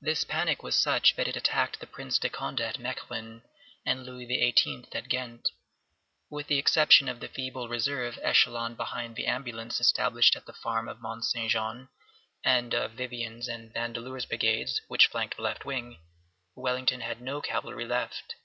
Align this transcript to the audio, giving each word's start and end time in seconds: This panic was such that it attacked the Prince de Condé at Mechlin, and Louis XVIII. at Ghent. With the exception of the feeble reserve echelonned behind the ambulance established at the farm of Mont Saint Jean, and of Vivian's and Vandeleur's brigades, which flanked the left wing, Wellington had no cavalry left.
This 0.00 0.22
panic 0.22 0.62
was 0.62 0.76
such 0.76 1.16
that 1.16 1.26
it 1.26 1.36
attacked 1.36 1.80
the 1.80 1.86
Prince 1.88 2.20
de 2.20 2.28
Condé 2.30 2.60
at 2.60 2.78
Mechlin, 2.78 3.42
and 3.84 4.06
Louis 4.06 4.24
XVIII. 4.24 4.84
at 4.94 5.08
Ghent. 5.08 5.48
With 6.30 6.46
the 6.46 6.58
exception 6.58 7.08
of 7.08 7.18
the 7.18 7.26
feeble 7.26 7.68
reserve 7.68 8.20
echelonned 8.22 8.76
behind 8.76 9.16
the 9.16 9.26
ambulance 9.26 9.80
established 9.80 10.36
at 10.36 10.46
the 10.46 10.52
farm 10.52 10.88
of 10.88 11.00
Mont 11.00 11.24
Saint 11.24 11.50
Jean, 11.50 11.88
and 12.44 12.72
of 12.72 12.92
Vivian's 12.92 13.48
and 13.48 13.74
Vandeleur's 13.74 14.26
brigades, 14.26 14.80
which 14.86 15.08
flanked 15.08 15.34
the 15.38 15.42
left 15.42 15.64
wing, 15.64 15.98
Wellington 16.54 17.00
had 17.00 17.20
no 17.20 17.40
cavalry 17.40 17.84
left. 17.84 18.36